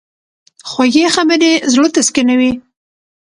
[0.69, 2.51] خوږې خبرې زړه تسکینوي.